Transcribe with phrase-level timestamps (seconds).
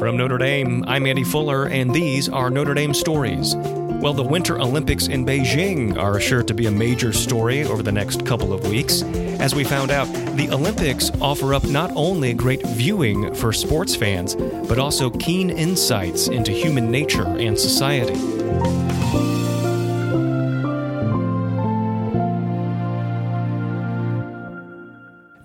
[0.00, 3.54] From Notre Dame, I'm Andy Fuller, and these are Notre Dame stories.
[3.54, 7.92] Well, the Winter Olympics in Beijing are sure to be a major story over the
[7.92, 9.02] next couple of weeks.
[9.02, 10.06] As we found out,
[10.38, 16.28] the Olympics offer up not only great viewing for sports fans, but also keen insights
[16.28, 18.14] into human nature and society.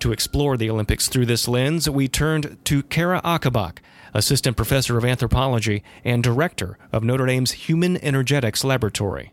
[0.00, 3.80] To explore the Olympics through this lens, we turned to Cara Ocobock,
[4.16, 9.32] assistant professor of anthropology and director of Notre Dame's Human Energetics Laboratory.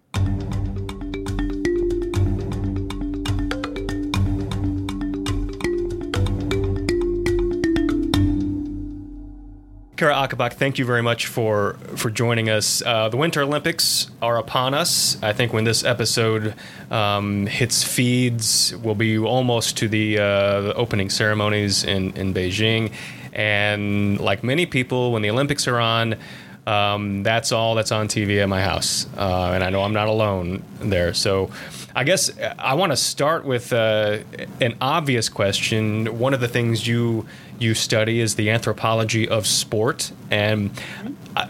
[9.96, 12.82] Cara Ocobock, thank you very much for for joining us.
[12.86, 15.22] Uh, the Winter Olympics are upon us.
[15.24, 16.56] I think when this episode
[16.92, 22.92] um, hits feeds, we'll be almost to the, uh, the opening ceremonies in in Beijing.
[23.34, 26.16] And like many people, when the Olympics are on,
[26.66, 29.06] um, that's all that's on TV at my house.
[29.18, 31.14] Uh, and I know I'm not alone there.
[31.14, 31.52] So
[31.96, 34.20] I guess I want to start with uh,
[34.62, 36.18] an obvious question.
[36.18, 37.26] One of the things you
[37.60, 40.72] you study is the anthropology of sport, and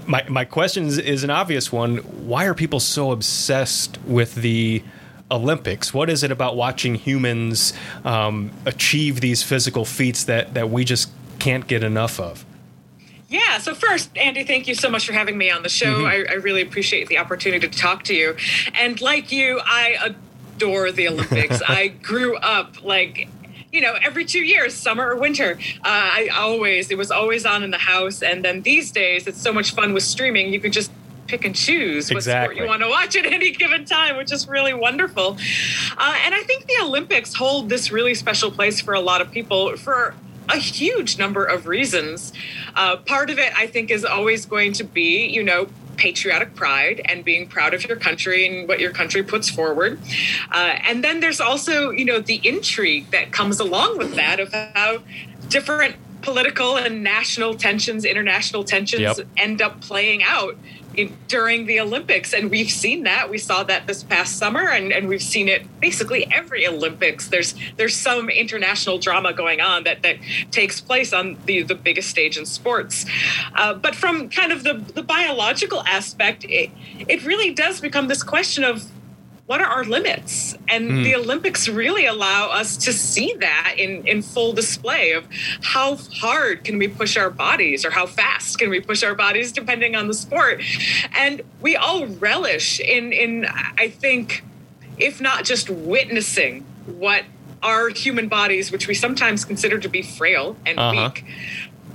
[0.05, 1.97] my my question is, is an obvious one.
[2.27, 4.83] Why are people so obsessed with the
[5.31, 5.93] Olympics?
[5.93, 11.09] What is it about watching humans um, achieve these physical feats that that we just
[11.43, 12.45] can't get enough of?
[13.27, 13.57] Yeah.
[13.57, 15.93] So first, Andy, thank you so much for having me on the show.
[15.93, 16.05] Mm-hmm.
[16.05, 18.37] I, I, really appreciate the opportunity to talk to you.
[18.75, 20.15] And like you, I
[20.55, 21.61] adore the Olympics.
[21.67, 23.27] I grew up like
[23.73, 25.57] you know, every two years, summer or winter.
[25.77, 28.21] Uh, I always, it was always on in the house.
[28.21, 30.53] And then these days, it's so much fun with streaming.
[30.53, 30.91] You can just
[31.25, 32.55] pick and choose what exactly.
[32.55, 35.37] sport you want to watch at any given time, which is really wonderful.
[35.97, 39.31] Uh, and I think the Olympics hold this really special place for a lot of
[39.31, 40.13] people for
[40.49, 42.33] a huge number of reasons.
[42.75, 47.01] Uh, part of it, I think, is always going to be, you know, patriotic pride
[47.05, 49.99] and being proud of your country and what your country puts forward.
[50.51, 54.51] Uh, and then there's also, you know, the intrigue that comes along with that of
[54.53, 54.99] how
[55.49, 59.27] different political and national tensions, international tensions yep.
[59.37, 60.55] end up playing out
[60.95, 62.33] in, during the Olympics.
[62.33, 63.29] And we've seen that.
[63.29, 67.27] We saw that this past summer, and, and we've seen it basically every Olympics.
[67.27, 70.17] There's there's some international drama going on that, that
[70.51, 73.05] takes place on the, the biggest stage in sports.
[73.55, 76.71] Uh, but from kind of the, the biological aspect, it,
[77.07, 78.89] it really does become this question of
[79.45, 80.55] what are our limits?
[80.69, 81.03] And mm.
[81.03, 85.27] the Olympics really allow us to see that in, in full display of
[85.61, 89.51] how hard can we push our bodies or how fast can we push our bodies
[89.51, 90.61] depending on the sport.
[91.13, 93.45] And we all relish in in
[93.77, 94.43] I think
[94.97, 97.23] if not just witnessing what
[97.61, 101.11] our human bodies, which we sometimes consider to be frail and uh-huh.
[101.13, 101.25] weak,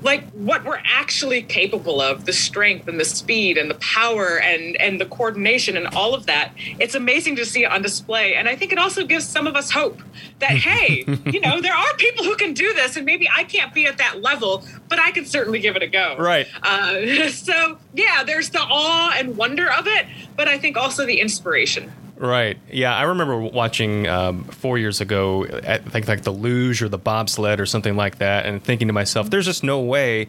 [0.03, 4.77] like what we're actually capable of the strength and the speed and the power and
[4.77, 8.35] and the coordination and all of that it's amazing to see it on display.
[8.35, 10.01] And i think it also gives some of us hope
[10.39, 13.75] that hey you know there are people who can do this and maybe i can't
[13.75, 16.17] be at that level but i can certainly give it a go.
[16.19, 16.47] Right.
[16.63, 20.07] Uh, so yeah there's the awe and wonder of it
[20.37, 22.59] but i think also the inspiration Right.
[22.71, 26.99] Yeah, I remember watching um, four years ago, I think like the luge or the
[26.99, 30.27] bobsled or something like that, and thinking to myself, "There's just no way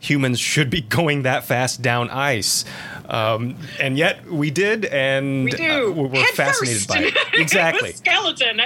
[0.00, 2.66] humans should be going that fast down ice."
[3.08, 5.88] Um, and yet we did, and we do.
[5.88, 6.88] Uh, we're fascinated first.
[6.88, 7.16] by it.
[7.40, 7.92] Exactly.
[7.92, 8.60] skeleton.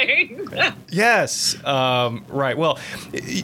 [0.90, 1.56] Yes.
[1.64, 2.58] Um, right.
[2.58, 2.78] Well,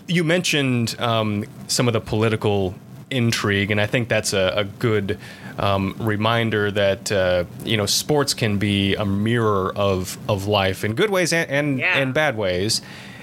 [0.08, 2.74] you mentioned um, some of the political
[3.10, 5.18] intrigue, and I think that's a, a good
[5.58, 10.94] um, reminder that uh, you know sports can be a mirror of of life in
[10.94, 11.98] good ways and and, yeah.
[11.98, 12.80] and bad ways.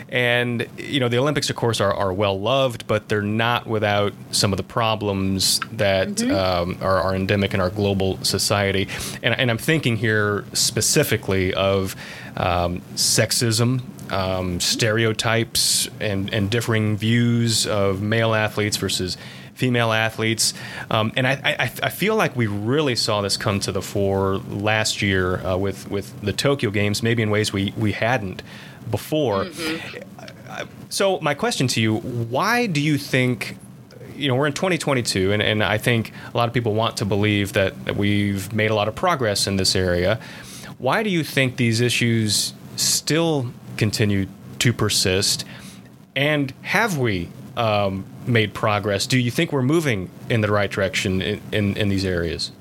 [0.09, 4.13] And you know the Olympics, of course, are, are well loved, but they're not without
[4.31, 6.33] some of the problems that mm-hmm.
[6.33, 8.87] um, are, are, endemic in our global society.
[9.21, 11.95] And, and I'm thinking here specifically of
[12.37, 19.17] um, sexism, um, stereotypes, and, and differing views of male athletes versus
[19.57, 20.53] female athletes.
[20.91, 24.37] Um, and I, I, I, feel like we really saw this come to the fore
[24.37, 28.43] last year uh, with, with the Tokyo Games, maybe in ways we, we hadn't
[28.91, 29.45] before.
[29.45, 30.67] Mm-hmm.
[30.89, 33.57] So, my question to you why do you think
[34.15, 37.05] you know, we're in 2022, and, and I think a lot of people want to
[37.05, 40.19] believe that, that we've made a lot of progress in this area.
[40.79, 44.27] Why do you think these issues still continue
[44.57, 45.45] to persist?
[46.15, 49.07] And have we um, made progress.
[49.07, 52.51] Do you think we're moving in the right direction in, in, in these areas?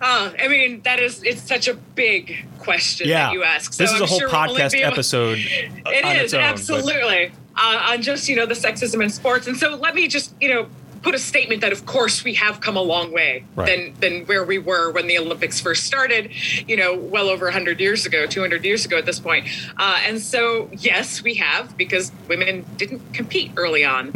[0.00, 3.26] Uh, I mean, that is, it's such a big question yeah.
[3.26, 3.74] that you ask.
[3.74, 5.38] So this is I'm a whole sure podcast we'll episode.
[5.38, 7.32] It is, own, absolutely.
[7.56, 9.46] Uh, on just, you know, the sexism in sports.
[9.46, 10.66] And so let me just, you know,
[11.02, 13.66] put a statement that, of course, we have come a long way Right.
[13.66, 16.30] than than where we were when the Olympics first started.
[16.68, 19.46] You know, well over 100 years ago, 200 years ago at this point.
[19.78, 24.12] Uh, and so, yes, we have because women didn't compete early on.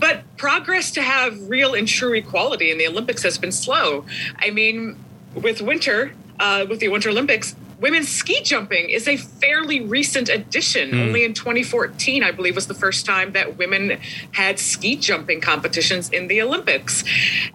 [0.00, 4.04] But progress to have real and true equality in the Olympics has been slow.
[4.40, 4.96] I mean,
[5.34, 10.90] with winter, uh, with the Winter Olympics, women's ski jumping is a fairly recent addition.
[10.90, 11.00] Hmm.
[11.00, 13.98] Only in 2014, I believe, was the first time that women
[14.30, 17.04] had ski jumping competitions in the Olympics.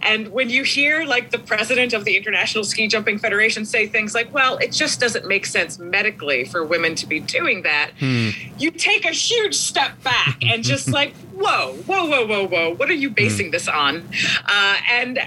[0.01, 4.13] And when you hear like the president of the International Ski Jumping Federation say things
[4.13, 8.29] like, well, it just doesn't make sense medically for women to be doing that, hmm.
[8.57, 12.89] you take a huge step back and just like, whoa, whoa, whoa, whoa, whoa, what
[12.89, 13.51] are you basing hmm.
[13.51, 14.07] this on?
[14.45, 15.19] Uh, and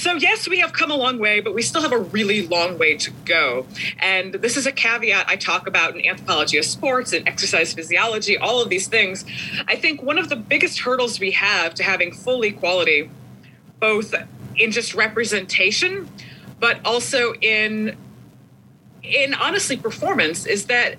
[0.00, 2.78] so, yes, we have come a long way, but we still have a really long
[2.78, 3.66] way to go.
[3.98, 8.38] And this is a caveat I talk about in anthropology of sports and exercise physiology,
[8.38, 9.26] all of these things.
[9.68, 13.10] I think one of the biggest hurdles we have to having full equality,
[13.78, 14.14] both
[14.56, 16.08] in just representation,
[16.58, 17.94] but also in
[19.02, 20.96] in honestly performance, is that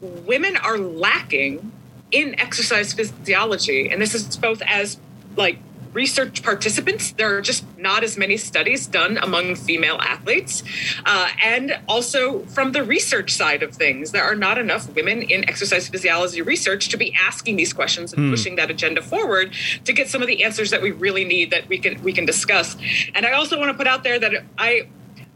[0.00, 1.70] women are lacking
[2.10, 3.90] in exercise physiology.
[3.90, 4.98] And this is both as
[5.36, 5.60] like
[5.98, 7.10] research participants.
[7.10, 10.62] There are just not as many studies done among female athletes.
[11.04, 15.40] Uh, and also from the research side of things, there are not enough women in
[15.52, 19.52] exercise physiology research to be asking these questions and pushing that agenda forward
[19.84, 22.24] to get some of the answers that we really need that we can we can
[22.24, 22.76] discuss.
[23.16, 24.86] And I also want to put out there that I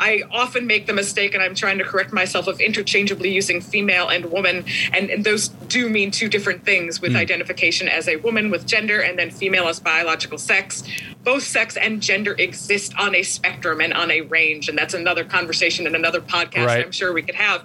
[0.00, 4.08] I often make the mistake, and I'm trying to correct myself, of interchangeably using female
[4.08, 4.64] and woman.
[4.92, 9.00] And, and those do mean two different things with identification as a woman with gender
[9.00, 10.82] and then female as biological sex.
[11.22, 14.68] Both sex and gender exist on a spectrum and on a range.
[14.68, 16.84] And that's another conversation and another podcast Right.
[16.84, 17.64] I'm sure we could have.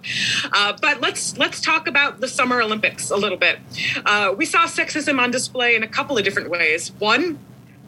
[0.51, 3.59] Uh, but let's let's talk about the Summer Olympics a little bit.
[4.05, 6.91] Uh, we saw sexism on display in a couple of different ways.
[6.99, 7.39] One,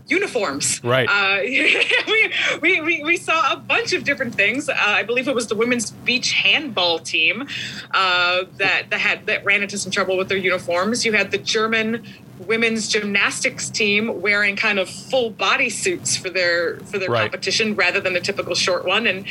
[0.10, 0.84] uniforms.
[0.84, 1.08] Right.
[1.08, 4.70] Uh, we, we, we, we saw a bunch of different things.
[4.70, 7.48] Uh, I believe it was the women's beach handball team
[7.92, 11.06] uh, that, that had that ran into some trouble with their uniforms.
[11.06, 12.06] You had the German
[12.48, 17.24] women's gymnastics team wearing kind of full body suits for their for their Right.
[17.24, 19.26] competition rather than a typical short one and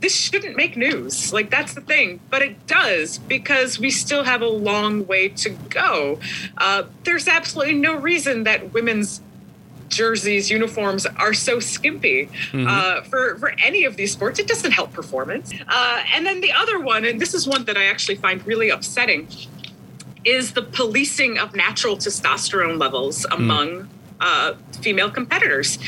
[0.00, 4.40] this shouldn't make news like that's the thing but it does because we still have
[4.40, 6.18] a long way to go
[6.56, 9.20] uh, there's absolutely no reason that women's
[9.88, 14.38] jerseys, uniforms are so skimpy uh, for for any of these sports.
[14.38, 15.52] It doesn't help performance.
[15.68, 18.70] Uh, and then the other one, and this is one that I actually find really
[18.70, 19.28] upsetting,
[20.24, 23.88] is the policing of natural testosterone levels among
[24.20, 25.78] uh, female competitors.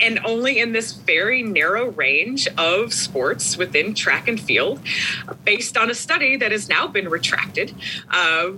[0.00, 4.80] And only in this very narrow range of sports within track and field,
[5.44, 7.74] based on a study that has now been retracted.
[8.08, 8.50] Uh,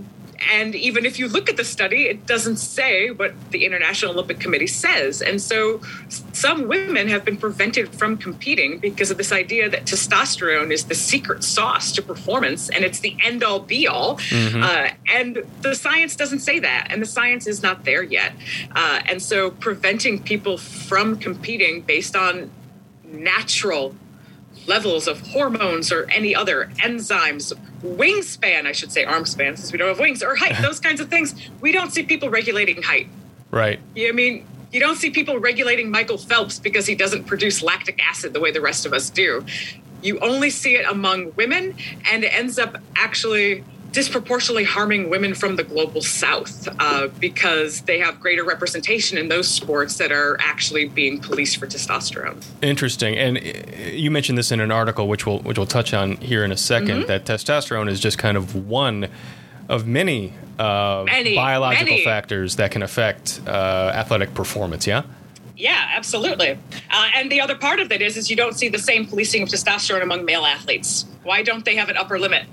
[0.48, 4.40] and even if you look at the study, it doesn't say what the International Olympic
[4.40, 5.20] Committee says.
[5.20, 5.80] And so
[6.32, 10.94] some women have been prevented from competing because of this idea that testosterone is the
[10.94, 14.18] secret sauce to performance and it's the end all be all.
[14.62, 16.88] Uh, and the science doesn't say that.
[16.90, 18.32] And the science is not there yet.
[18.74, 22.50] Uh, and so preventing people from competing based on
[23.04, 23.94] natural
[24.66, 27.52] levels of hormones or any other enzymes,
[27.82, 31.00] wingspan, I should say, arm span, since we don't have wings, or height, those kinds
[31.00, 31.34] of things.
[31.60, 33.08] We don't see people regulating height.
[33.50, 33.80] Right.
[33.94, 38.00] You I mean you don't see people regulating Michael Phelps because he doesn't produce lactic
[38.06, 39.44] acid the way the rest of us do.
[40.02, 41.76] You only see it among women,
[42.10, 47.98] and it ends up actually disproportionately harming women from the global south uh, because they
[47.98, 52.44] have greater representation in those sports that are actually being policed for testosterone.
[52.62, 53.16] Interesting.
[53.16, 53.40] And uh,
[53.90, 56.56] you mentioned this in an article, which we'll which we'll touch on here in a
[56.56, 57.06] 2nd Mm-hmm.
[57.06, 59.08] That testosterone is just kind of one
[59.68, 62.04] of many, uh, Many, biological many.
[62.04, 64.86] factors that can affect uh, athletic performance.
[64.86, 65.02] Yeah.
[65.56, 66.58] Yeah, absolutely.
[66.90, 69.42] Uh, and the other part of that is, is you don't see the same policing
[69.42, 71.04] of testosterone among male athletes.
[71.22, 72.46] Why don't they have an upper limit?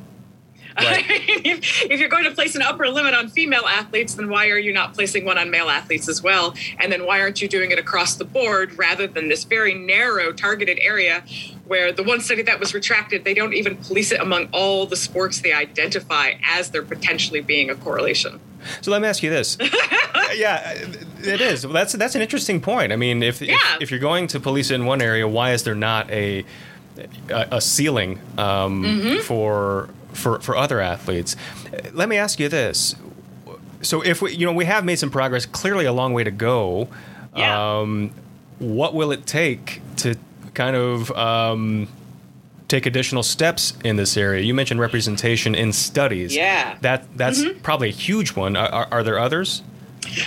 [0.78, 1.04] Right.
[1.10, 4.58] if, if you're going to place an upper limit on female athletes, then why are
[4.60, 6.54] you not placing one on male athletes as well?
[6.80, 10.32] And then why aren't you doing it across the board rather than this very narrow
[10.32, 11.24] targeted area
[11.66, 14.96] where the one study that was retracted, they don't even police it among all the
[14.96, 18.40] sports they identify as there potentially being a correlation?
[18.82, 19.58] So let me ask you this.
[20.36, 20.74] yeah,
[21.24, 21.62] it is.
[21.64, 22.92] That's that's an interesting point.
[22.92, 23.56] I mean, if, Yeah.
[23.76, 26.44] if if you're going to police it in one area, why is there not a
[27.30, 29.20] a, a ceiling um, Mm-hmm.
[29.22, 31.36] for for for other athletes?
[31.94, 32.96] Let me ask you this.
[33.82, 36.32] So if we you know we have made some progress, clearly a long way to
[36.32, 36.88] go.
[37.36, 37.80] Yeah.
[37.80, 38.12] Um,
[38.60, 40.16] what will it take to
[40.56, 41.88] kind of um,
[42.68, 44.44] take additional steps in this area?
[44.44, 46.36] You mentioned representation in studies.
[46.36, 46.72] Yeah.
[46.72, 46.82] Mm-hmm.
[46.82, 48.56] That that's probably a huge one.
[48.56, 49.62] Are, are, are there others?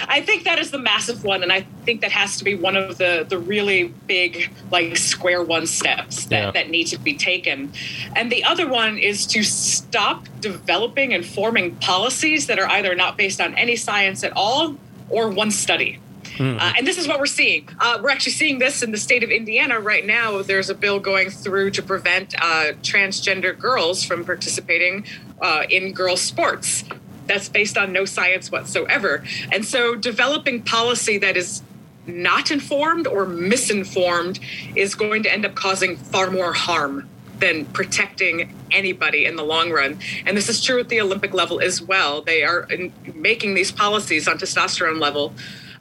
[0.08, 2.76] I think that is the massive one, and I think that has to be one
[2.76, 6.50] of the the really big like square one steps that, Yeah.
[6.52, 7.72] that need to be taken.
[8.16, 13.16] And the other one is to stop developing and forming policies that are either not
[13.16, 14.76] based on any science at all
[15.08, 15.98] or one study.
[16.38, 17.68] Uh, and this is what we're seeing.
[17.80, 20.40] Uh, we're actually seeing this in the state of Indiana right now.
[20.40, 25.04] There's a bill going through to prevent uh, transgender girls from participating
[25.42, 26.84] uh, in girls' sports.
[27.30, 29.22] That's based on no science whatsoever.
[29.52, 31.62] And so, developing policy that is
[32.04, 34.40] not informed or misinformed
[34.74, 37.08] is going to end up causing far more harm
[37.38, 40.00] than protecting anybody in the long run.
[40.26, 42.20] And this is true at the Olympic level as well.
[42.20, 45.32] They are in- making these policies on testosterone level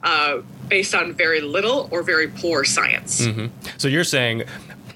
[0.04, 3.26] uh, based on very little or very poor science.
[3.76, 4.44] So you're saying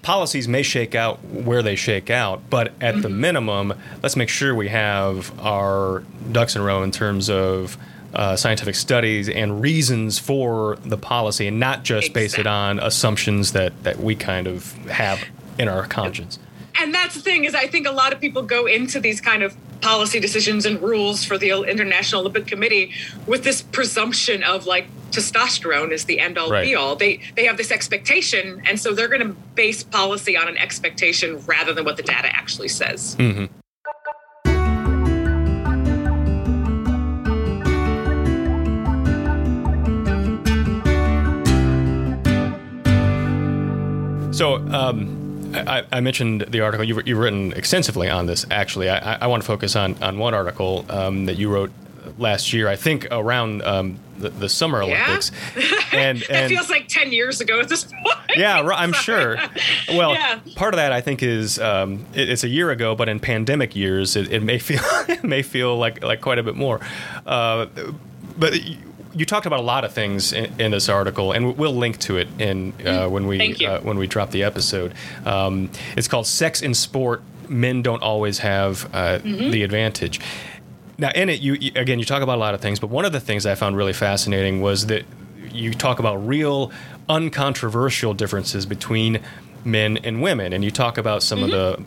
[0.04, 4.54] policies may shake out where they shake out, but at the minimum, let's make sure
[4.54, 7.76] we have our ducks in a row in terms of
[8.12, 13.52] uh, scientific studies and reasons for the policy, and not just base it on assumptions
[13.52, 15.24] that that we kind of have
[15.58, 16.38] in our conscience.
[16.80, 19.42] and that's the thing is i think a lot of people go into these kind
[19.44, 22.90] of policy decisions and rules for the international olympic committee
[23.26, 26.64] with this presumption of like testosterone is the end all Right.
[26.64, 26.96] be all.
[26.96, 31.38] They they have this expectation and so they're going to base policy on an expectation
[31.46, 33.14] rather than what the data actually says.
[44.32, 45.23] So, um,
[45.54, 46.84] I, I mentioned the article.
[46.84, 48.88] You've, you've written extensively on this, actually.
[48.90, 51.70] I, I want to focus on, on one article um, that you wrote
[52.18, 55.30] last year, I think around um, the, the Summer Olympics.
[55.56, 55.62] Yeah?
[55.94, 59.38] And, and feels like 10 years ago at this point yeah, I'm sure.
[59.90, 60.40] Well, Yeah.
[60.56, 63.76] part of that I think is um, it, it's a year ago, but in pandemic
[63.76, 66.80] years, it, it may feel it may feel like like quite a bit more.
[67.26, 67.66] Uh,
[68.36, 68.54] but
[69.14, 72.16] you, talked about a lot of things in, in this article, and we'll link to
[72.16, 73.38] it in uh, when we.
[73.66, 74.92] Uh, when we drop the episode.
[75.24, 79.50] Um, it's called "Sex in Sport." Men don't always have uh, Mm-hmm.
[79.50, 80.20] the advantage.
[80.96, 83.04] Now, in it, you, you again, you talk about a lot of things, but one
[83.04, 85.04] of the things I found really fascinating was that
[85.52, 86.70] you talk about real,
[87.08, 89.20] uncontroversial differences between
[89.64, 91.82] men and women, and you talk about some of the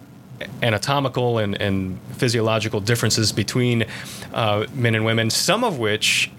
[0.62, 3.86] anatomical and, and physiological differences between
[4.34, 6.32] uh, men and women, some of which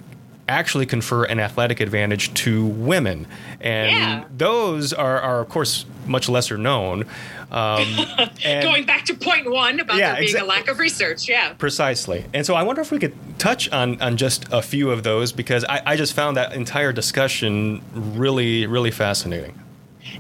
[0.48, 3.26] actually confer an athletic advantage to women.
[3.60, 4.24] And Yeah.
[4.36, 7.02] those are, are, of course, much lesser known.
[7.50, 7.84] Um,
[8.44, 10.46] and going back to point one about Yeah, there being exactly.
[10.48, 12.24] a lack of research yeah Precisely.
[12.34, 15.32] And so I wonder if we could touch on, on just a few of those
[15.32, 19.58] because I, I just found that entire discussion really, really fascinating.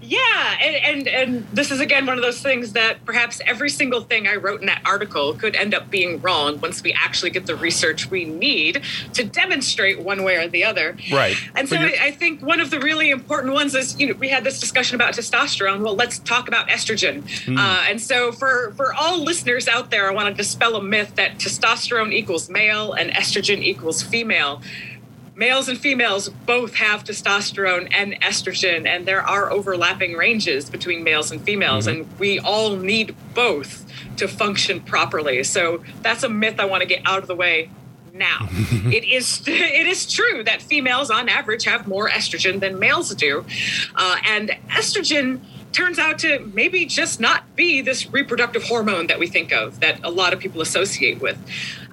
[0.02, 4.00] Yeah, and, and and this is again one of those things that perhaps every single
[4.02, 7.46] thing I wrote in that article could end up being wrong once we actually get
[7.46, 8.82] the research we need
[9.14, 10.96] to demonstrate one way or the other.
[11.12, 11.36] Right.
[11.54, 14.28] And so I, I think one of the really important ones is you know we
[14.28, 15.82] had this discussion about testosterone.
[15.82, 17.28] Well, let's talk about estrogen.
[17.44, 17.58] Hmm.
[17.58, 21.14] Uh, and so for for all listeners out there, I want to dispel a myth
[21.16, 24.62] that testosterone equals male and estrogen equals female
[25.38, 31.30] males and females both have testosterone and estrogen, and there are overlapping ranges between males
[31.30, 35.44] and females, and we all need both to function properly.
[35.44, 37.70] So that's a myth I want to get out of the way
[38.12, 38.48] now.
[38.50, 43.44] it is it is true that females on average have more estrogen than males do,
[43.94, 45.40] uh, and estrogen
[45.78, 50.00] turns out to maybe just not be this reproductive hormone that we think of that
[50.02, 51.38] a lot of people associate with.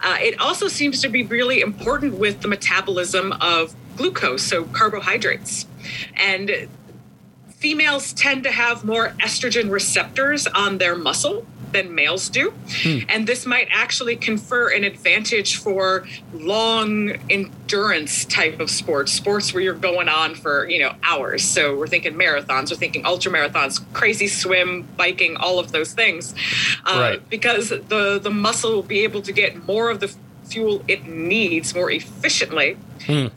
[0.01, 5.67] Uh, it also seems to be really important with the metabolism of glucose, so carbohydrates.
[6.15, 6.67] And
[7.49, 12.53] females tend to have more estrogen receptors on their muscle than males do.
[13.09, 19.61] And this might actually confer an advantage for long endurance type of sports, sports where
[19.61, 21.43] you're going on for, you know, hours.
[21.43, 26.33] So we're thinking marathons, we're thinking ultra marathons, crazy swim, biking, all of those things.
[26.85, 27.29] Uh, Right.
[27.29, 30.15] Because the, the muscle will be able to get more of the
[30.45, 32.77] fuel it needs more efficiently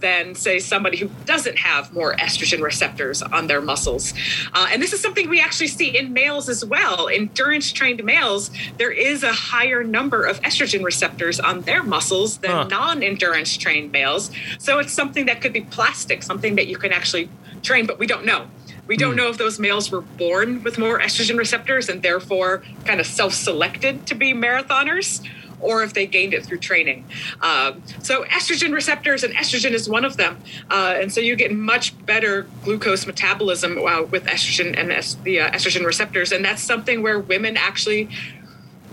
[0.01, 4.15] than, say, somebody who doesn't have more estrogen receptors on their muscles.
[4.55, 7.09] Uh, and this is something we actually see in males as well.
[7.09, 12.51] Endurance trained males, there is a higher number of estrogen receptors on their muscles than
[12.51, 12.65] Huh.
[12.65, 14.31] non endurance trained males.
[14.59, 17.29] So it's something that could be plastic, something that you can actually
[17.63, 18.47] train, but we don't know.
[18.87, 23.01] We don't know if those males were born with more estrogen receptors and therefore kind
[23.01, 25.23] of self selected to be marathoners
[25.61, 27.05] or if they gained it through training.
[27.41, 30.39] Um, so, estrogen receptors, and estrogen is one of them.
[30.71, 35.41] Uh, and so, you get much better glucose metabolism uh, with estrogen and es- the
[35.41, 36.33] uh, estrogen receptors.
[36.33, 38.09] And that's something where women actually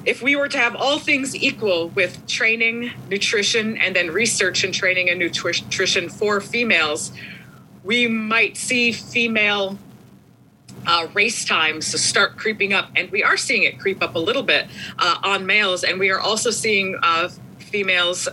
[0.06, 4.74] if we were to have all things equal with training, nutrition, and then research and
[4.74, 7.12] training and nutrition for females,
[7.84, 9.78] we might see female
[10.86, 12.90] uh, race times to start creeping up.
[12.96, 15.84] And we are seeing it creep up a little bit uh, on males.
[15.84, 18.28] And we are also seeing uh, females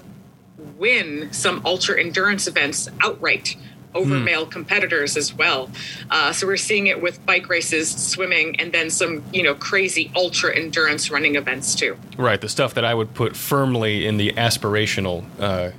[0.76, 3.56] win some ultra endurance events outright
[3.94, 4.24] over mm.
[4.24, 5.70] male competitors as well.
[6.10, 10.10] Uh, so we're seeing it with bike races, swimming, and then some you know crazy
[10.16, 11.96] ultra endurance running events too.
[12.16, 15.24] Right, the stuff that I would put firmly in the aspirational.
[15.38, 15.70] Uh,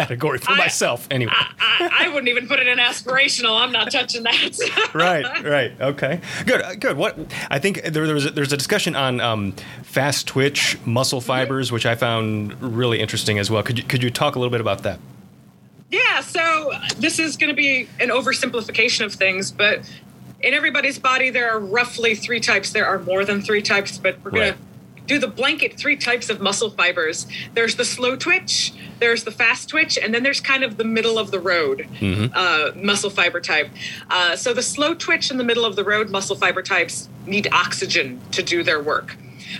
[0.00, 1.32] category for I, myself anyway.
[1.34, 3.60] I, I, I, wouldn't even put it in aspirational.
[3.60, 4.34] I'm not touching that.
[4.94, 5.78] Right right.
[5.80, 6.20] Okay.
[6.44, 6.96] Good uh, good.
[6.96, 7.18] What
[7.50, 11.26] i think there, there was a, there's a discussion on um, fast twitch muscle mm-hmm.
[11.26, 13.62] fibers which i found really interesting as well.
[13.62, 14.98] Could you, could you talk a little bit about that?
[15.90, 19.88] Yeah, so this is going to be an oversimplification of things, but
[20.40, 22.72] in everybody's body, there are roughly three types.
[22.72, 24.58] There are more than three types, but we're going to
[25.06, 27.26] do the blanket three types of muscle fibers.
[27.54, 31.18] There's the slow twitch, there's the fast twitch, and then there's kind of the middle
[31.18, 32.32] of the road mm-hmm.
[32.34, 33.70] uh, muscle fiber type.
[34.10, 37.48] Uh, so the slow twitch and the middle of the road muscle fiber types need
[37.52, 39.16] oxygen to do their work.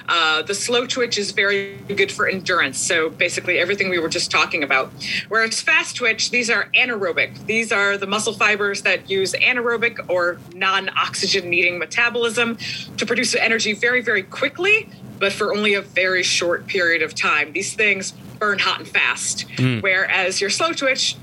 [0.08, 2.78] Uh, the slow twitch is very good for endurance.
[2.78, 4.92] So basically, everything we were just talking about.
[5.28, 7.46] Whereas fast twitch, these are anaerobic.
[7.46, 12.56] These are the muscle fibers that use anaerobic or non oxygen needing metabolism
[12.96, 14.88] to produce energy very, very quickly,
[15.18, 17.52] but for only a very short period of time.
[17.52, 19.82] These things burn hot and fast, mm.
[19.82, 21.16] whereas your slow twitch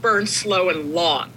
[0.00, 1.32] burns slow and long.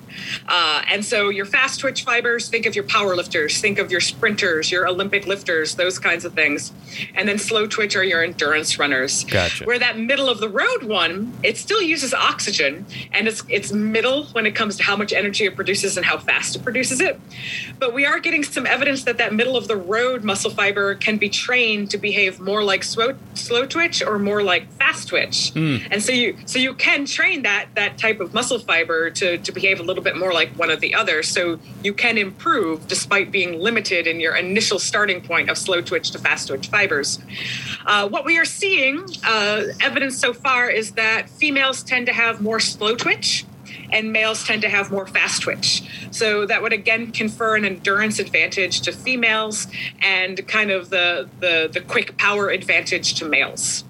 [0.47, 4.01] Uh, and so your fast twitch fibers, think of your power lifters, think of your
[4.01, 6.71] sprinters, your Olympic lifters, those kinds of things.
[7.15, 9.23] And then slow twitch are your endurance runners.
[9.25, 9.65] Gotcha.
[9.65, 14.25] Where that middle of the road one, it still uses oxygen and it's it's middle
[14.27, 17.19] when it comes to how much energy it produces and how fast it produces it.
[17.79, 21.17] But we are getting some evidence that that middle of the road muscle fiber can
[21.17, 25.53] be trained to behave more like slow, slow twitch or more like fast twitch.
[25.53, 25.87] Mm.
[25.91, 29.51] And so you so you can train that that type of muscle fiber to to
[29.51, 31.27] behave a little little bit more like one of the others.
[31.27, 36.11] So you can improve despite being limited in your initial starting point of slow twitch
[36.11, 37.19] to fast twitch fibers.
[37.85, 42.41] Uh, what we are seeing, uh, evidence so far, is that females tend to have
[42.41, 43.45] more slow twitch
[43.91, 45.83] and males tend to have more fast twitch.
[46.11, 49.67] So that would again confer an endurance advantage to females
[50.01, 53.83] and kind of the, the, the quick power advantage to males.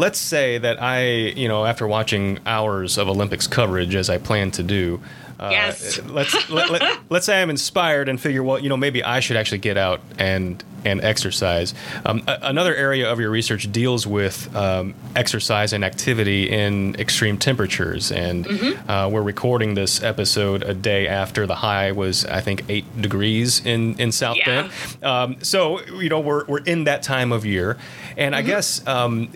[0.00, 4.50] Let's say that I, you know, after watching hours of Olympics coverage as I plan
[4.52, 5.00] to do,
[5.38, 6.00] uh, yes.
[6.04, 9.36] let's let, let, let's say I'm inspired and figure, well, you know, maybe I should
[9.36, 11.74] actually get out and and exercise.
[12.04, 17.38] Um, a, another area of your research deals with um, exercise and activity in extreme
[17.38, 18.90] temperatures, and mm-hmm.
[18.90, 23.64] uh, we're recording this episode a day after the high was, I think, eight degrees
[23.64, 24.44] in in South yeah.
[24.44, 25.04] Bend.
[25.04, 27.78] Um, so you know, we're we're in that time of year,
[28.16, 28.44] and mm-hmm.
[28.44, 29.30] I guess um,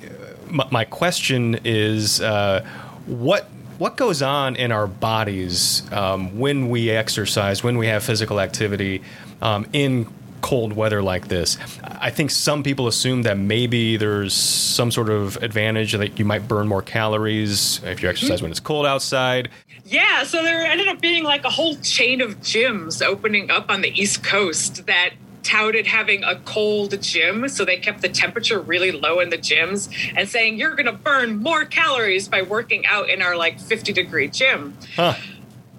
[0.51, 2.65] my, my question is uh,
[3.07, 8.41] what what goes on in our bodies um, when we exercise, when we have physical
[8.41, 9.03] activity
[9.43, 10.07] um, in
[10.45, 11.57] cold weather like this.
[11.83, 16.47] I think some people assume that maybe there's some sort of advantage that you might
[16.47, 19.49] burn more calories if you exercise when it's cold outside.
[19.87, 23.81] Yeah, so there ended up being like a whole chain of gyms opening up on
[23.81, 28.91] the East Coast that touted having a cold gym, so they kept the temperature really
[28.91, 33.09] low in the gyms and saying you're going to burn more calories by working out
[33.09, 34.77] in our like 50 degree gym.
[34.97, 35.15] Huh.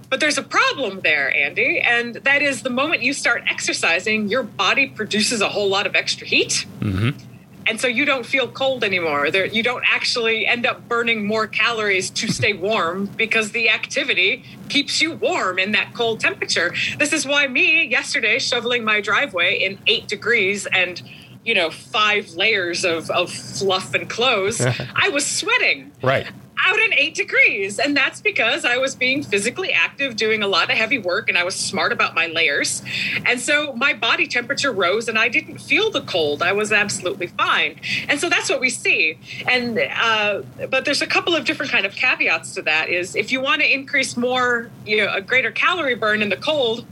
[0.10, 4.44] But there's a problem there, Andy, and that is the moment you start exercising, your
[4.44, 6.66] body produces a whole lot of extra heat.
[6.80, 7.34] Mm-hmm
[7.68, 9.32] and so you don't feel cold anymore.
[9.32, 14.44] There, you don't actually end up burning more calories to stay warm because the activity
[14.70, 16.74] keeps you warm in that cold temperature.
[16.98, 21.02] This is why me yesterday shoveling my driveway in eight degrees and
[21.44, 25.92] you know five layers of, of fluff and clothes i was sweating.
[26.02, 26.28] Right
[26.64, 27.80] out in eight degrees.
[27.80, 31.38] And that's because I was being physically active, doing a lot of heavy work, and
[31.38, 32.82] I was smart about my layers.
[33.26, 36.42] And so my body temperature rose and I didn't feel the cold.
[36.42, 37.80] I was absolutely fine.
[38.08, 39.18] And so that's what we see.
[39.48, 43.32] And, uh, but there's a couple of different kind of caveats to that is if
[43.32, 46.86] you want to increase more, you know, a greater calorie burn in the cold,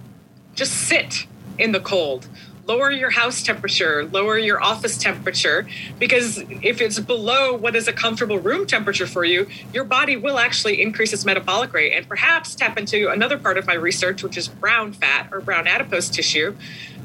[0.55, 1.25] just sit
[1.57, 2.27] in the cold
[2.65, 5.67] lower your house temperature, lower your office temperature,
[5.99, 10.39] because if it's below what is a comfortable room temperature for you, your body will
[10.39, 14.37] actually increase its metabolic rate and perhaps tap into another part of my research, which
[14.37, 16.55] is brown fat or brown adipose tissue,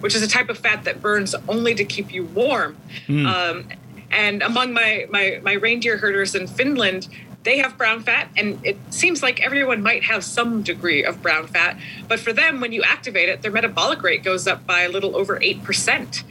[0.00, 2.76] which is a type of fat that burns only to keep you warm.
[3.06, 3.26] Mm.
[3.26, 3.68] Um,
[4.10, 7.08] and among my, my, my reindeer herders in Finland,
[7.44, 11.46] they have brown fat, and it seems like everyone might have some degree of brown
[11.46, 11.78] fat.
[12.06, 15.16] But for them, when you activate it, their metabolic rate goes up by a little
[15.16, 16.22] over 8%.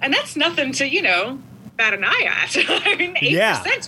[0.00, 1.40] And that's nothing to, you know,
[1.76, 2.56] bat an eye at.
[2.68, 3.30] I mean, 8%.
[3.30, 3.78] Yeah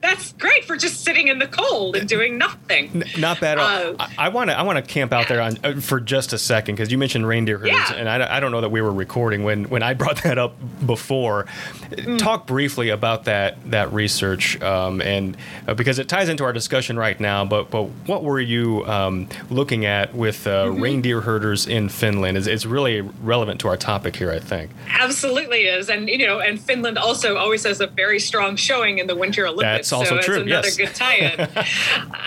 [0.00, 3.04] that's great for just sitting in the cold and doing nothing.
[3.18, 3.96] not bad at all.
[3.98, 6.38] Uh, I want to I want to camp out there on uh, for just a
[6.38, 7.92] second because you mentioned reindeer herds, yeah.
[7.94, 10.54] and I, I don't know that we were recording when when I brought that up
[10.84, 11.46] before.
[11.90, 12.18] Mm.
[12.18, 15.36] Talk briefly about that that research, um, and
[15.68, 17.44] uh, because it ties into our discussion right now.
[17.44, 20.82] But but what were you um, looking at with uh, mm-hmm.
[20.82, 22.38] reindeer herders in Finland?
[22.38, 24.70] It's, it's really relevant to our topic here, I think.
[24.88, 29.06] Absolutely is, and you know, and Finland also always has a very strong showing in
[29.06, 29.89] the Winter Olympics.
[29.89, 30.40] That's also so true.
[30.42, 30.76] Another yes.
[30.76, 31.40] good tie-in.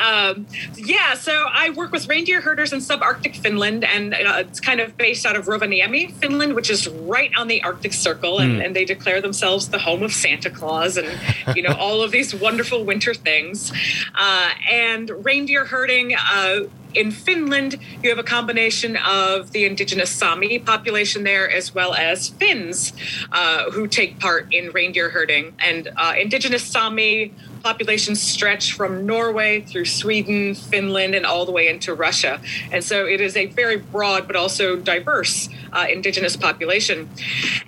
[0.06, 4.80] um, yeah, so I work with reindeer herders in subarctic Finland, and uh, it's kind
[4.80, 8.65] of based out of Rovaniemi, Finland, which is right on the Arctic Circle, and, mm.
[8.65, 11.08] and they declare themselves the home of Santa Claus, and
[11.56, 13.71] you know all of these wonderful winter things.
[14.15, 16.15] Uh, and reindeer herding.
[16.15, 16.62] Uh,
[16.93, 22.30] in Finland, you have a combination of the indigenous Sami population there, as well as
[22.30, 22.93] Finns
[23.32, 25.56] uh, who take part in reindeer herding.
[25.60, 31.67] And uh, indigenous Sami populations stretch from Norway through Sweden, Finland, and all the way
[31.67, 32.41] into Russia.
[32.71, 37.10] And so it is a very broad but also diverse uh, indigenous population.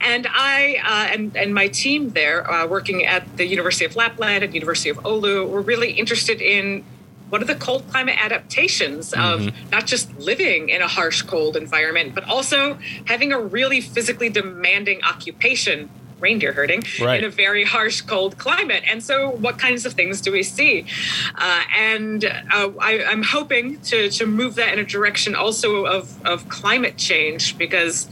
[0.02, 4.44] And I uh, and, and my team there, uh, working at the University of Lapland
[4.44, 6.84] and University of Oulu, were really interested in
[7.30, 9.48] what are the cold climate adaptations mm-hmm.
[9.48, 14.30] of not just living in a harsh cold environment but also having a really physically
[14.30, 17.20] demanding occupation reindeer herding right.
[17.20, 18.84] in a very harsh, cold climate.
[18.88, 20.86] And so, what kinds of things do we see?
[21.36, 26.26] Uh, and uh, I, am hoping to, to move that in a direction also of,
[26.26, 28.10] of climate change because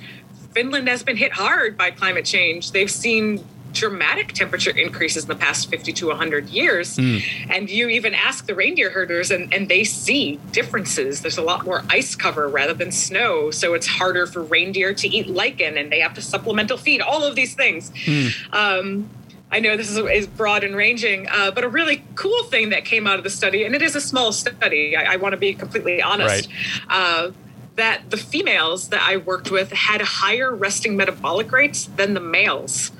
[0.51, 2.71] Finland has been hit hard by climate change.
[2.71, 6.97] They've seen dramatic temperature increases in the past 50 to 100 years.
[6.97, 7.21] Mm.
[7.49, 11.21] And you even ask the reindeer herders, and, and they see differences.
[11.21, 13.51] There's a lot more ice cover rather than snow.
[13.51, 17.23] So it's harder for reindeer to eat lichen, and they have to supplemental feed, all
[17.23, 17.91] of these things.
[18.05, 18.53] Mm.
[18.53, 19.09] Um,
[19.51, 22.85] I know this is, is broad and ranging, uh, but a really cool thing that
[22.85, 25.37] came out of the study, and it is a small study, I, I want to
[25.37, 26.47] be completely honest.
[26.47, 26.87] Right.
[26.89, 27.31] Uh,
[27.75, 32.91] that the females that I worked with had higher resting metabolic rates than the males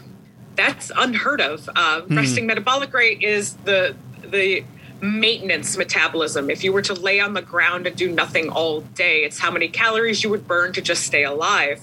[0.56, 1.70] that's unheard of.
[1.70, 2.18] Uh, mm.
[2.18, 4.64] Resting metabolic rate is the the
[5.02, 6.50] maintenance metabolism.
[6.50, 9.52] If you were to lay on the ground and do nothing all day, it's how
[9.52, 11.82] many calories you would burn to just stay alive.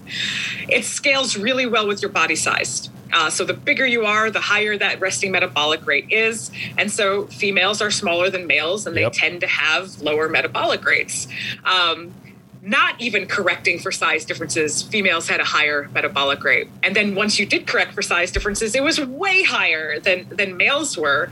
[0.69, 2.89] It scales really well with your body size.
[3.13, 6.51] Uh, so the bigger you are, the higher that resting metabolic rate is.
[6.79, 9.13] And so females are smaller than males and they yep.
[9.13, 11.27] tend to have lower metabolic rates.
[11.65, 12.15] Um,
[12.63, 16.69] not even correcting for size differences, females had a higher metabolic rate.
[16.83, 20.57] And then once you did correct for size differences, it was way higher than than
[20.57, 21.31] males were.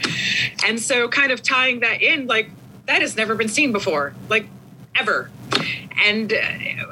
[0.66, 2.50] And so kind of tying that in like
[2.86, 4.14] that has never been seen before.
[4.28, 4.46] Like
[4.94, 5.30] ever.
[6.04, 6.36] And uh,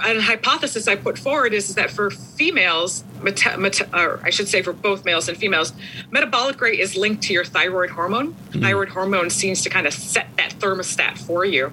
[0.04, 4.48] a hypothesis I put forward is, is that for females, meta, meta, or I should
[4.48, 5.72] say for both males and females,
[6.10, 8.32] metabolic rate is linked to your thyroid hormone.
[8.32, 8.62] Mm-hmm.
[8.62, 11.72] Thyroid hormone seems to kind of set that thermostat for you.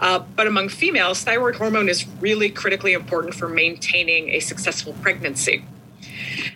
[0.00, 5.64] Uh, but among females, thyroid hormone is really critically important for maintaining a successful pregnancy.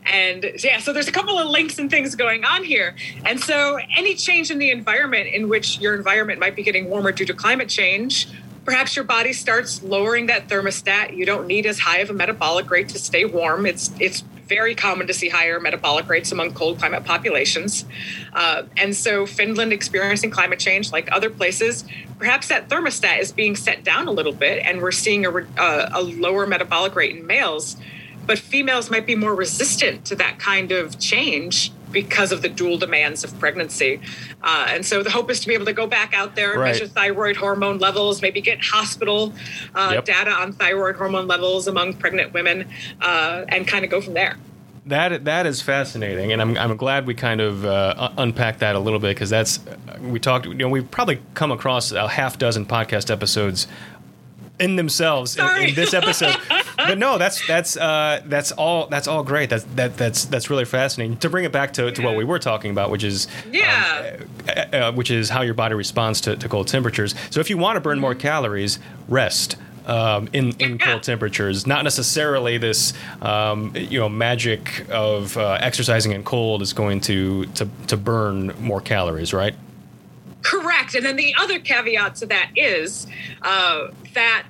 [0.07, 2.95] And yeah, so there's a couple of links and things going on here.
[3.25, 7.13] And so any change in the environment in which your environment might be getting warmer
[7.13, 8.29] due to climate change,
[8.65, 11.17] perhaps your body starts lowering that thermostat.
[11.17, 13.67] You don't need as high of a metabolic rate to stay warm.
[13.67, 17.87] It's it's very common to see higher metabolic rates among cold climate populations.
[18.35, 21.85] Uh, and so, Finland experiencing climate change, like other places,
[22.19, 25.91] perhaps that thermostat is being set down a little bit, and we're seeing a, uh,
[25.95, 27.77] a lower metabolic rate in males.
[28.27, 32.79] But females might be more resistant to that kind of change because of the dual
[32.79, 34.01] demands of pregnancy.
[34.43, 36.73] Uh, and so the hope is to be able to go back out there, right.
[36.73, 39.33] measure thyroid hormone levels, maybe get hospital
[39.75, 40.05] uh, yep.
[40.05, 42.69] data on thyroid hormone levels among pregnant women,
[43.01, 44.37] uh, and kind of go from there.
[44.87, 48.81] That that is fascinating, and I'm I'm glad we kind of uh, unpacked that a
[48.81, 49.61] little bit because that's
[50.01, 50.45] we talked.
[50.45, 53.69] You know, we've probably come across a half dozen podcast episodes
[54.59, 56.37] in themselves in, in, this episode.
[56.77, 59.51] but no, that's that's uh, that's all that's all great.
[59.51, 61.17] That's that that's that's really fascinating.
[61.19, 64.29] To bring it back to, to what we were talking about, which is yeah, um,
[64.49, 67.15] uh, uh, which is how your body responds to, to cold temperatures.
[67.31, 69.57] So if you want to burn more calories, rest.
[69.85, 76.13] Um, in in cold temperatures, not necessarily this um, you know magic of uh, exercising
[76.13, 79.57] in cold is going to to to burn more calories, right?
[80.43, 80.95] Correct.
[80.95, 83.07] And then the other caveat to that is
[83.43, 84.47] uh, that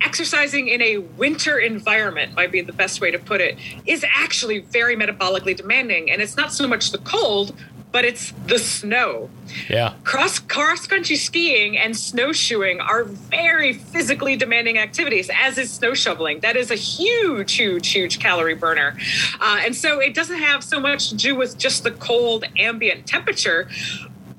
[0.00, 4.60] exercising in a winter environment might be the best way to put it is actually
[4.60, 7.54] very metabolically demanding and it's not so much the cold
[7.96, 9.30] but it's the snow.
[9.70, 9.94] Yeah.
[10.04, 16.40] Cross cross country skiing and snowshoeing are very physically demanding activities, as is snow shoveling.
[16.40, 18.98] That is a huge, huge, huge calorie burner.
[19.40, 23.06] Uh, and so it doesn't have so much to do with just the cold ambient
[23.06, 23.66] temperature,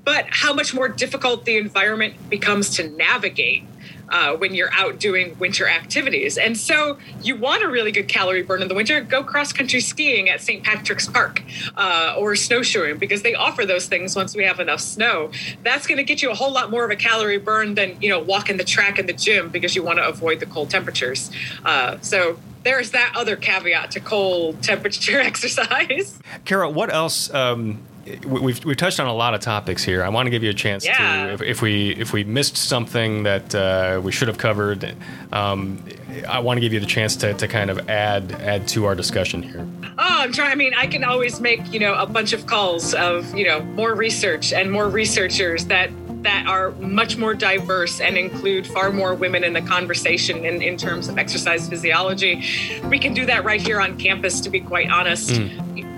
[0.04, 3.64] but how much more difficult the environment becomes to navigate
[4.10, 6.38] uh, when you're out doing winter activities.
[6.38, 9.80] And so you want a really good calorie burn in the winter, go cross country
[9.82, 10.64] skiing at St.
[10.64, 11.42] Patrick's Park
[11.76, 15.32] uh, or snowshoeing because they offer those things once we have enough snow.
[15.64, 18.10] That's going to get you a whole lot more of a calorie burn than, you
[18.10, 21.32] know, walking the track in the gym because you want to avoid the cold temperatures.
[21.66, 26.20] Uh, so there's that other caveat to cold temperature exercise.
[26.46, 27.34] Cara, what else?
[27.34, 27.80] Um,
[28.26, 30.04] we've we've touched on a lot of topics here.
[30.04, 31.28] I want to give you a chance Yeah.
[31.28, 34.96] to, if, if we if we missed something that uh, we should have covered,
[35.32, 35.84] um,
[36.28, 38.96] I want to give you the chance to, to kind of add add to our
[38.96, 39.68] discussion here.
[39.84, 40.52] Oh, I'm trying.
[40.52, 43.62] I mean, I can always make you know a bunch of calls of you know
[43.62, 45.90] more research and more researchers that
[46.24, 50.76] that are much more diverse and include far more women in the conversation in, in
[50.76, 52.44] terms of exercise physiology.
[52.90, 54.42] We can do that right here on campus.
[54.42, 55.30] To be quite honest,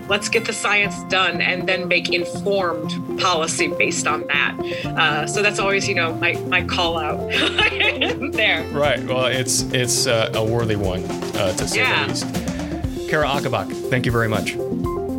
[0.09, 4.57] let's get the science done and then make informed policy based on that.
[4.85, 7.17] Uh, so that's always you know my my call out
[8.33, 8.63] there.
[8.73, 9.01] Right.
[9.05, 11.03] Well, it's it's uh, a worthy one
[11.35, 12.05] uh, to say Yeah.
[12.07, 13.09] the least.
[13.09, 14.53] Cara Ocobock, thank you very much.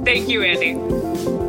[0.04, 1.39] Thank you, Andy.